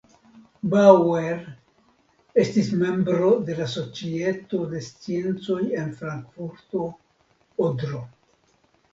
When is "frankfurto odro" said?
5.99-8.01